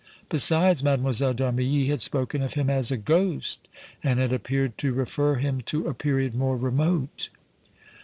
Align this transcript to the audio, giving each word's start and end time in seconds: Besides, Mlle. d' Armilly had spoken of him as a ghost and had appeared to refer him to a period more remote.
Besides, 0.29 0.83
Mlle. 0.83 0.97
d' 0.97 1.41
Armilly 1.43 1.85
had 1.89 2.01
spoken 2.01 2.41
of 2.41 2.55
him 2.55 2.71
as 2.71 2.89
a 2.89 2.97
ghost 2.97 3.67
and 4.03 4.19
had 4.19 4.33
appeared 4.33 4.75
to 4.79 4.93
refer 4.93 5.35
him 5.35 5.61
to 5.67 5.85
a 5.87 5.93
period 5.93 6.33
more 6.33 6.57
remote. 6.57 7.29